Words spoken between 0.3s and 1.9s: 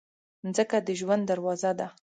مځکه د ژوند دروازه ده.